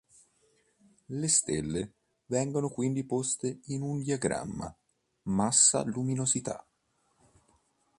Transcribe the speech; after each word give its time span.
Le 1.09 1.27
stelle 1.27 1.93
vengono 2.25 2.69
quindi 2.71 3.03
poste 3.05 3.59
in 3.65 3.83
un 3.83 4.01
diagramma 4.01 4.75
massa-luminosità. 5.25 6.65